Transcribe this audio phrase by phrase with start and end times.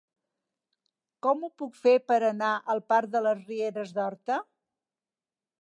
[1.27, 4.43] Com ho puc fer per anar al parc de les Rieres d'Horta?